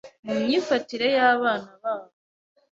mu 0.25 0.33
myifatire 0.43 1.05
y’abana 1.15 1.69
babo. 1.81 2.07